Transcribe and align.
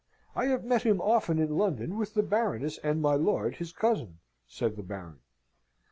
I 0.35 0.45
have 0.45 0.63
met 0.63 0.81
him 0.81 0.99
often 0.99 1.37
in 1.37 1.55
London 1.59 1.95
with 1.95 2.15
the 2.15 2.23
Baroness 2.23 2.79
and 2.79 3.03
my 3.03 3.13
lord, 3.13 3.57
his 3.57 3.71
cousin," 3.71 4.17
said 4.47 4.75
the 4.75 4.81
Baron. 4.81 5.19